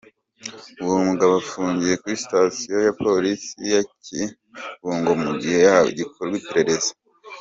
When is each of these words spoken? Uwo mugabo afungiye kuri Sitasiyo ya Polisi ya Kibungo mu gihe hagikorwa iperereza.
Uwo 0.83 0.95
mugabo 1.07 1.33
afungiye 1.41 1.93
kuri 2.01 2.21
Sitasiyo 2.23 2.77
ya 2.85 2.93
Polisi 3.01 3.55
ya 3.73 3.81
Kibungo 4.03 5.11
mu 5.23 5.31
gihe 5.41 5.59
hagikorwa 5.73 6.35
iperereza. 6.43 6.91